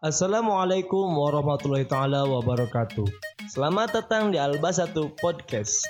Assalamualaikum 0.00 1.06
warahmatullahi 1.12 1.84
taala 1.84 2.24
wabarakatuh. 2.24 3.04
Selamat 3.46 3.94
datang 3.94 4.32
di 4.32 4.38
Alba 4.40 4.72
Satu 4.72 5.12
Podcast. 5.20 5.86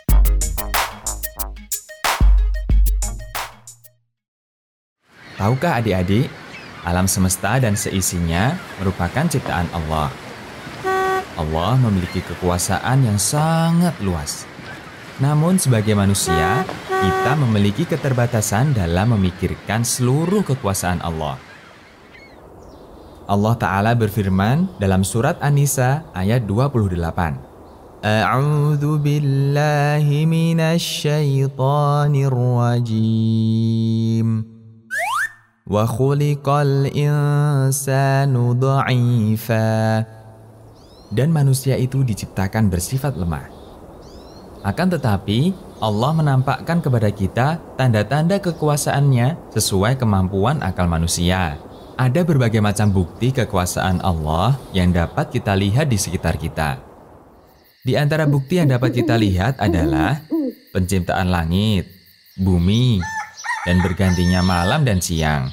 Tahukah 5.40 5.80
adik-adik, 5.80 6.28
alam 6.84 7.08
semesta 7.08 7.56
dan 7.56 7.72
seisinya 7.72 8.52
merupakan 8.76 9.24
ciptaan 9.24 9.72
Allah. 9.72 10.12
Allah 11.40 11.72
memiliki 11.80 12.20
kekuasaan 12.20 13.08
yang 13.08 13.16
sangat 13.16 13.96
luas. 14.04 14.44
Namun 15.20 15.56
sebagai 15.56 15.96
manusia, 15.96 16.68
kita 16.88 17.32
memiliki 17.40 17.88
keterbatasan 17.88 18.76
dalam 18.76 19.16
memikirkan 19.16 19.80
seluruh 19.80 20.44
kekuasaan 20.44 21.00
Allah. 21.00 21.49
Allah 23.30 23.54
Ta'ala 23.54 23.94
berfirman 23.94 24.66
dalam 24.82 25.06
surat 25.06 25.38
An-Nisa 25.38 26.02
ayat 26.18 26.50
28. 26.50 26.98
A'udzu 28.02 28.98
billahi 28.98 30.26
minasyaitonir 30.26 32.34
rajim. 32.34 34.42
Wa 35.62 35.86
khuliqal 35.86 36.90
insanu 36.90 38.58
dha'ifa. 38.58 40.02
Dan 41.14 41.30
manusia 41.30 41.78
itu 41.78 42.02
diciptakan 42.02 42.66
bersifat 42.66 43.14
lemah. 43.14 43.46
Akan 44.66 44.90
tetapi, 44.90 45.54
Allah 45.78 46.10
menampakkan 46.18 46.82
kepada 46.82 47.14
kita 47.14 47.62
tanda-tanda 47.78 48.42
kekuasaannya 48.42 49.54
sesuai 49.54 50.02
kemampuan 50.02 50.58
akal 50.66 50.90
manusia. 50.90 51.69
Ada 52.00 52.24
berbagai 52.24 52.64
macam 52.64 52.88
bukti 52.88 53.28
kekuasaan 53.28 54.00
Allah 54.00 54.56
yang 54.72 54.88
dapat 54.88 55.36
kita 55.36 55.52
lihat 55.52 55.92
di 55.92 56.00
sekitar 56.00 56.40
kita. 56.40 56.80
Di 57.84 57.92
antara 57.92 58.24
bukti 58.24 58.56
yang 58.56 58.72
dapat 58.72 58.96
kita 58.96 59.20
lihat 59.20 59.60
adalah 59.60 60.16
penciptaan 60.72 61.28
langit, 61.28 61.92
bumi, 62.40 63.04
dan 63.68 63.84
bergantinya 63.84 64.40
malam 64.40 64.80
dan 64.80 65.04
siang. 65.04 65.52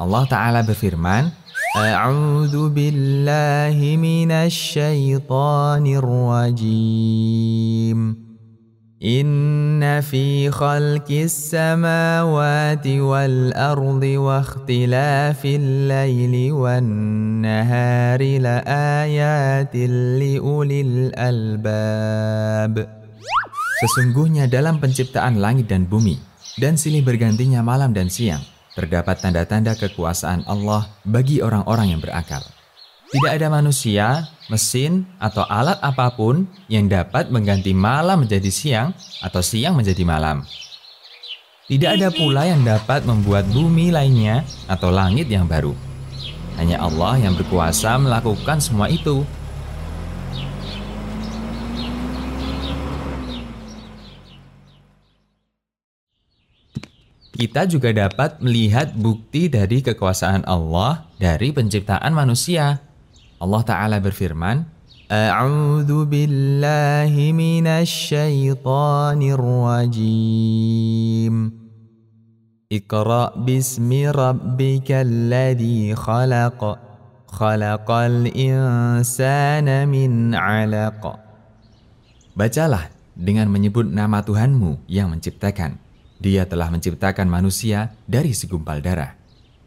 Allah 0.00 0.24
Ta'ala 0.24 0.64
berfirman, 0.64 1.28
A'udhu 1.76 2.72
billahi 2.72 4.00
minasyaitanir 4.00 6.08
rajim. 6.08 8.16
Ardi 13.58 14.14
wa 14.14 14.38
ikhtilafil 14.38 15.90
laili 15.90 16.54
wan 16.54 16.86
nahari 17.42 18.38
la 18.38 18.62
ayatin 19.02 20.22
li 20.22 20.38
ulil 20.38 21.10
albab. 21.18 22.78
Sesungguhnya 23.82 24.46
dalam 24.46 24.78
penciptaan 24.78 25.42
langit 25.42 25.66
dan 25.66 25.90
bumi 25.90 26.22
dan 26.62 26.78
silih 26.78 27.02
bergantinya 27.02 27.58
malam 27.58 27.90
dan 27.90 28.06
siang 28.06 28.46
terdapat 28.78 29.18
tanda-tanda 29.18 29.74
kekuasaan 29.82 30.46
Allah 30.46 30.86
bagi 31.02 31.42
orang-orang 31.42 31.98
yang 31.98 31.98
berakal. 31.98 32.46
Tidak 33.12 33.28
ada 33.28 33.52
manusia, 33.52 34.24
mesin, 34.48 35.04
atau 35.20 35.44
alat 35.44 35.76
apa 35.84 36.16
pun 36.16 36.48
yang 36.72 36.88
dapat 36.88 37.28
mengganti 37.28 37.76
malam 37.76 38.24
menjadi 38.24 38.48
siang 38.48 38.96
atau 39.20 39.44
siang 39.44 39.76
menjadi 39.76 40.00
malam. 40.00 40.40
Tidak 41.68 41.92
ada 41.92 42.08
pula 42.08 42.48
yang 42.48 42.64
dapat 42.64 43.04
membuat 43.04 43.44
bumi 43.52 43.92
lainnya 43.92 44.48
atau 44.64 44.88
langit 44.88 45.28
yang 45.28 45.44
baru. 45.44 45.76
Hanya 46.56 46.80
Allah 46.80 47.20
yang 47.20 47.36
berkuasa 47.36 48.00
melakukan 48.00 48.64
semua 48.64 48.88
itu. 48.88 49.28
Kita 57.36 57.68
juga 57.68 57.92
dapat 57.92 58.40
melihat 58.40 58.96
bukti 58.96 59.52
dari 59.52 59.84
kekuasaan 59.84 60.48
Allah 60.48 61.12
dari 61.20 61.52
penciptaan 61.52 62.16
manusia. 62.16 62.91
Allah 63.42 63.66
Ta'ala 63.66 63.98
berfirman, 63.98 64.62
A'udhu 65.10 66.06
billahi 66.06 67.34
minasyaitanir 67.34 69.42
rajim. 69.42 71.50
Iqra 72.70 73.34
bismi 73.34 74.06
rabbikal 74.06 75.26
ladhi 75.26 75.90
khalaq. 75.90 76.62
Khalaqal 77.26 78.30
insana 78.30 79.90
min 79.90 80.38
alaq. 80.38 81.02
Bacalah 82.38 82.94
dengan 83.18 83.50
menyebut 83.50 83.90
nama 83.90 84.22
Tuhanmu 84.22 84.86
yang 84.86 85.10
menciptakan. 85.10 85.82
Dia 86.22 86.46
telah 86.46 86.70
menciptakan 86.70 87.26
manusia 87.26 87.90
dari 88.06 88.38
segumpal 88.38 88.78
darah. 88.78 89.18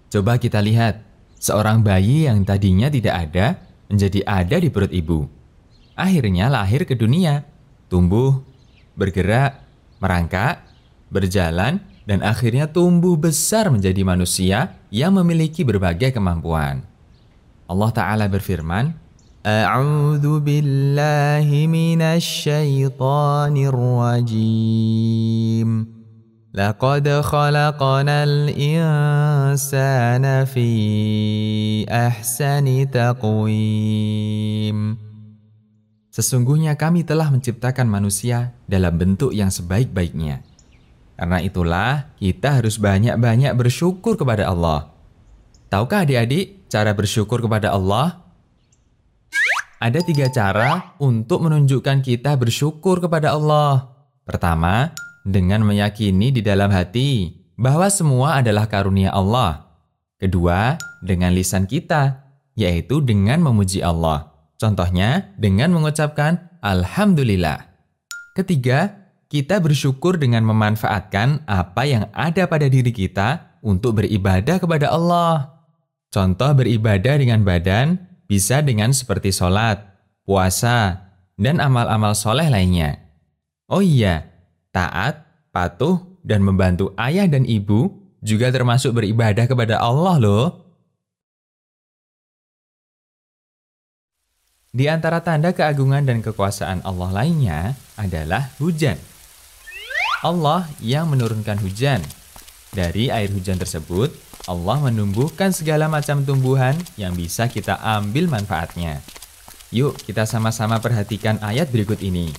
Coba 0.07 0.39
kita 0.39 0.63
lihat, 0.63 1.03
seorang 1.45 1.85
bayi 1.85 2.25
yang 2.25 2.41
tadinya 2.41 2.89
tidak 2.89 3.29
ada 3.29 3.61
menjadi 3.85 4.25
ada 4.25 4.57
di 4.57 4.73
perut 4.73 4.89
ibu. 4.89 5.29
Akhirnya 5.93 6.49
lahir 6.49 6.89
ke 6.89 6.97
dunia, 6.97 7.45
tumbuh, 7.85 8.41
bergerak, 8.97 9.61
merangkak, 10.01 10.65
berjalan, 11.13 11.85
dan 12.09 12.25
akhirnya 12.25 12.65
tumbuh 12.65 13.13
besar 13.13 13.69
menjadi 13.69 14.01
manusia 14.01 14.73
yang 14.89 15.13
memiliki 15.13 15.61
berbagai 15.61 16.17
kemampuan. 16.17 16.81
Allah 17.69 17.91
Ta'ala 17.93 18.25
berfirman, 18.25 18.97
A'udhu 19.45 20.41
billahi 20.41 21.69
minasyaitanir 21.69 23.77
rajim. 23.77 25.94
لقد 26.54 27.06
خلقنا 27.06 28.24
الإنسان 28.26 30.24
في 30.50 30.70
أحسن 31.86 32.66
تقويم 32.90 34.78
Sesungguhnya 36.10 36.74
kami 36.74 37.06
telah 37.06 37.30
menciptakan 37.30 37.86
manusia 37.86 38.58
dalam 38.66 38.98
bentuk 38.98 39.30
yang 39.30 39.46
sebaik-baiknya. 39.46 40.42
Karena 41.14 41.38
itulah 41.38 42.10
kita 42.18 42.58
harus 42.58 42.82
banyak-banyak 42.82 43.54
bersyukur 43.54 44.18
kepada 44.18 44.50
Allah. 44.50 44.90
Tahukah 45.70 46.02
adik-adik 46.02 46.66
cara 46.66 46.90
bersyukur 46.98 47.38
kepada 47.38 47.70
Allah? 47.70 48.26
Ada 49.78 50.02
tiga 50.02 50.26
cara 50.34 50.98
untuk 50.98 51.46
menunjukkan 51.46 52.02
kita 52.02 52.34
bersyukur 52.34 52.98
kepada 52.98 53.30
Allah. 53.38 53.94
Pertama, 54.26 54.90
dengan 55.25 55.65
meyakini 55.65 56.29
di 56.29 56.45
dalam 56.45 56.69
hati 56.69 57.33
bahwa 57.57 57.89
semua 57.89 58.39
adalah 58.39 58.69
karunia 58.69 59.09
Allah. 59.09 59.65
Kedua, 60.21 60.77
dengan 61.01 61.33
lisan 61.33 61.65
kita, 61.65 62.23
yaitu 62.55 63.01
dengan 63.03 63.41
memuji 63.41 63.81
Allah. 63.81 64.31
Contohnya 64.55 65.35
dengan 65.35 65.75
mengucapkan 65.75 66.55
Alhamdulillah. 66.63 67.75
Ketiga, 68.37 69.05
kita 69.27 69.59
bersyukur 69.59 70.15
dengan 70.15 70.47
memanfaatkan 70.47 71.43
apa 71.49 71.83
yang 71.83 72.07
ada 72.15 72.47
pada 72.47 72.71
diri 72.71 72.95
kita 72.95 73.59
untuk 73.59 73.99
beribadah 73.99 74.61
kepada 74.61 74.93
Allah. 74.93 75.59
Contoh 76.13 76.55
beribadah 76.55 77.19
dengan 77.19 77.43
badan 77.43 77.99
bisa 78.31 78.63
dengan 78.63 78.95
seperti 78.95 79.35
sholat, 79.35 79.83
puasa, 80.23 81.11
dan 81.35 81.59
amal-amal 81.59 82.15
soleh 82.15 82.47
lainnya. 82.47 83.03
Oh 83.67 83.83
iya, 83.83 84.34
taat, 84.75 85.23
patuh, 85.55 86.03
dan 86.19 86.43
membantu 86.43 86.91
ayah 86.99 87.23
dan 87.31 87.47
ibu 87.47 87.95
juga 88.19 88.51
termasuk 88.51 88.91
beribadah 88.91 89.47
kepada 89.47 89.79
Allah 89.79 90.19
loh. 90.19 90.45
Di 94.75 94.91
antara 94.91 95.23
tanda 95.23 95.55
keagungan 95.55 96.03
dan 96.03 96.19
kekuasaan 96.19 96.83
Allah 96.83 97.23
lainnya 97.23 97.79
adalah 97.95 98.51
hujan. 98.59 98.99
Allah 100.19 100.67
yang 100.83 101.07
menurunkan 101.07 101.63
hujan. 101.63 102.03
Dari 102.75 103.07
air 103.07 103.31
hujan 103.31 103.55
tersebut, 103.55 104.11
Allah 104.51 104.83
menumbuhkan 104.83 105.55
segala 105.55 105.87
macam 105.87 106.27
tumbuhan 106.27 106.75
yang 106.99 107.15
bisa 107.15 107.47
kita 107.47 107.79
ambil 107.79 108.27
manfaatnya. 108.27 108.99
Yuk 109.71 109.95
kita 110.03 110.27
sama-sama 110.27 110.83
perhatikan 110.83 111.39
ayat 111.39 111.71
berikut 111.71 112.03
ini 112.03 112.35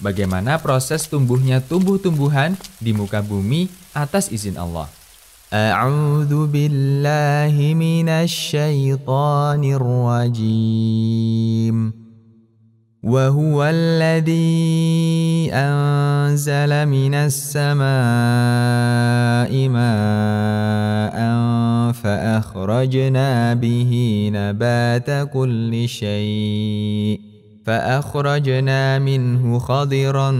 bagaimana 0.00 0.58
proses 0.58 1.06
tumbuhnya 1.06 1.60
tumbuh-tumbuhan 1.60 2.56
di 2.80 2.92
muka 2.96 3.22
bumi 3.24 3.68
atas 3.92 4.32
izin 4.32 4.56
Allah. 4.56 4.88
A'udzu 5.50 6.46
billahi 6.46 7.74
minasyaitonir 7.74 9.82
rajim. 9.82 12.00
وهو 13.00 13.64
الذي 13.64 15.48
أنزل 15.52 16.72
من 16.84 17.14
السماء 17.14 17.88
ماء 19.72 21.16
فأخرجنا 21.92 23.54
به 23.54 23.92
نبات 24.34 25.30
كل 25.32 25.88
شيء 25.88 27.20
فأخرجنا 27.65 28.99
منه 28.99 29.59
خضرا 29.59 30.31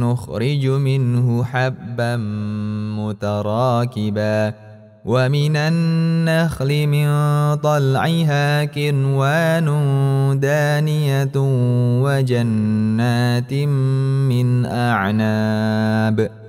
نخرج 0.00 0.66
منه 0.66 1.44
حبا 1.44 2.16
متراكبا 2.98 4.54
ومن 5.04 5.56
النخل 5.56 6.86
من 6.86 7.08
طلعها 7.56 8.64
كنوان 8.64 9.68
دانية 10.40 11.32
وجنات 12.02 13.52
من 13.52 14.66
أعناب 14.66 16.30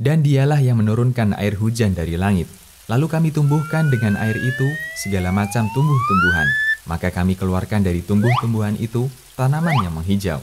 Dan 0.00 0.24
dialah 0.24 0.56
yang 0.64 0.80
menurunkan 0.80 1.36
air 1.36 1.60
hujan 1.60 1.92
dari 1.92 2.16
langit. 2.16 2.48
Lalu 2.88 3.04
kami 3.04 3.28
tumbuhkan 3.36 3.92
dengan 3.92 4.16
air 4.16 4.32
itu 4.40 4.64
segala 4.96 5.28
macam 5.28 5.68
tumbuh-tumbuhan. 5.76 6.48
Maka 6.88 7.12
kami 7.12 7.36
keluarkan 7.36 7.84
dari 7.84 8.00
tumbuh-tumbuhan 8.00 8.80
itu 8.80 9.12
tanaman 9.36 9.76
yang 9.84 9.92
menghijau. 9.92 10.40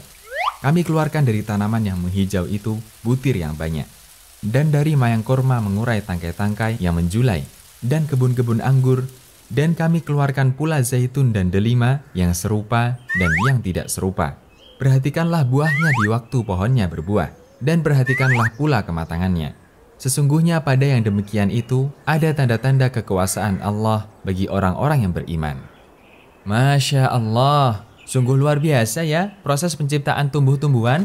Kami 0.62 0.86
keluarkan 0.86 1.26
dari 1.26 1.42
tanaman 1.42 1.82
yang 1.82 1.98
menghijau 1.98 2.46
itu 2.46 2.78
butir 3.02 3.34
yang 3.34 3.58
banyak. 3.58 3.90
Dan 4.38 4.70
dari 4.70 4.94
mayang 4.94 5.26
korma 5.26 5.58
mengurai 5.58 6.06
tangkai-tangkai 6.06 6.78
yang 6.78 6.94
menjulai. 6.94 7.42
Dan 7.82 8.06
kebun-kebun 8.06 8.62
anggur. 8.62 9.10
Dan 9.50 9.74
kami 9.74 10.06
keluarkan 10.06 10.54
pula 10.54 10.86
zaitun 10.86 11.34
dan 11.34 11.50
delima 11.50 12.06
yang 12.14 12.30
serupa 12.30 13.02
dan 13.18 13.32
yang 13.50 13.58
tidak 13.58 13.90
serupa. 13.90 14.38
Perhatikanlah 14.78 15.42
buahnya 15.42 15.90
di 15.98 16.06
waktu 16.06 16.46
pohonnya 16.46 16.86
berbuah. 16.86 17.47
Dan 17.58 17.82
perhatikanlah 17.82 18.54
pula 18.54 18.86
kematangannya. 18.86 19.54
Sesungguhnya 19.98 20.62
pada 20.62 20.86
yang 20.86 21.02
demikian 21.02 21.50
itu 21.50 21.90
ada 22.06 22.30
tanda-tanda 22.30 22.86
kekuasaan 22.86 23.58
Allah 23.62 24.06
bagi 24.22 24.46
orang-orang 24.46 25.02
yang 25.02 25.12
beriman. 25.14 25.58
Masya 26.46 27.10
Allah, 27.10 27.88
Sungguh 28.08 28.40
luar 28.40 28.56
biasa 28.56 29.04
ya 29.04 29.36
proses 29.44 29.76
penciptaan 29.76 30.32
tumbuh-tumbuhan. 30.32 31.04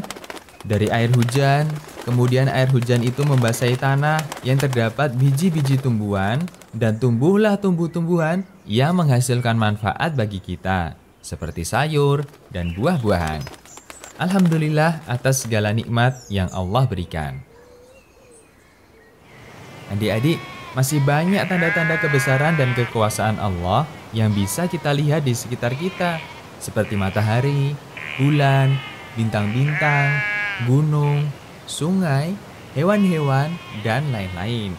Dari 0.64 0.88
air 0.88 1.12
hujan, 1.12 1.68
kemudian 2.08 2.48
air 2.48 2.64
hujan 2.72 3.04
itu 3.04 3.20
membasahi 3.20 3.76
tanah 3.76 4.24
yang 4.40 4.56
terdapat 4.56 5.12
biji-biji 5.12 5.76
tumbuhan 5.76 6.40
dan 6.72 6.96
tumbuhlah 6.96 7.60
tumbuh-tumbuhan 7.60 8.48
yang 8.64 8.96
menghasilkan 8.96 9.52
manfaat 9.52 10.16
bagi 10.16 10.40
kita, 10.40 10.96
seperti 11.20 11.68
sayur 11.68 12.24
dan 12.48 12.72
buah-buahan. 12.72 13.63
Alhamdulillah 14.14 15.02
atas 15.10 15.42
segala 15.42 15.74
nikmat 15.74 16.14
yang 16.30 16.46
Allah 16.54 16.86
berikan. 16.86 17.42
Adik-adik, 19.90 20.38
masih 20.78 21.02
banyak 21.02 21.42
tanda-tanda 21.50 21.98
kebesaran 21.98 22.54
dan 22.54 22.70
kekuasaan 22.78 23.42
Allah 23.42 23.90
yang 24.14 24.30
bisa 24.30 24.70
kita 24.70 24.94
lihat 24.94 25.26
di 25.26 25.34
sekitar 25.34 25.74
kita 25.74 26.22
seperti 26.62 26.94
matahari, 26.94 27.74
bulan, 28.14 28.78
bintang-bintang, 29.18 30.22
gunung, 30.70 31.26
sungai, 31.66 32.38
hewan-hewan, 32.78 33.50
dan 33.82 34.14
lain-lain. 34.14 34.78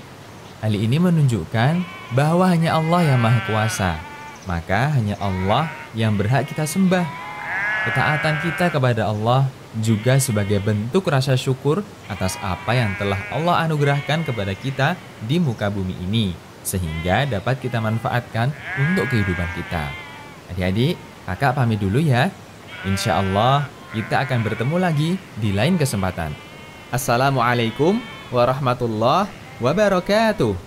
Hal 0.64 0.72
ini 0.72 0.96
menunjukkan 0.96 1.84
bahwa 2.16 2.48
hanya 2.48 2.80
Allah 2.80 3.04
yang 3.04 3.20
Maha 3.20 3.44
Kuasa, 3.52 4.00
maka 4.48 4.96
hanya 4.96 5.20
Allah 5.20 5.68
yang 5.92 6.16
berhak 6.16 6.48
kita 6.48 6.64
sembah. 6.64 7.25
Ketaatan 7.86 8.42
kita 8.42 8.74
kepada 8.74 9.14
Allah 9.14 9.46
juga 9.78 10.18
sebagai 10.18 10.58
bentuk 10.58 11.06
rasa 11.06 11.38
syukur 11.38 11.86
atas 12.10 12.34
apa 12.42 12.74
yang 12.74 12.98
telah 12.98 13.22
Allah 13.30 13.62
anugerahkan 13.70 14.26
kepada 14.26 14.58
kita 14.58 14.98
di 15.22 15.38
muka 15.38 15.70
bumi 15.70 15.94
ini, 16.02 16.34
sehingga 16.66 17.30
dapat 17.30 17.62
kita 17.62 17.78
manfaatkan 17.78 18.50
untuk 18.82 19.06
kehidupan 19.14 19.46
kita. 19.54 19.94
Adik-adik, 20.50 20.98
Kakak 21.30 21.58
pamit 21.58 21.78
dulu 21.82 22.02
ya. 22.02 22.34
Insya 22.90 23.22
Allah 23.22 23.70
kita 23.94 24.26
akan 24.26 24.46
bertemu 24.46 24.78
lagi 24.82 25.22
di 25.38 25.54
lain 25.54 25.78
kesempatan. 25.78 26.34
Assalamualaikum 26.90 28.02
warahmatullahi 28.34 29.30
wabarakatuh. 29.62 30.65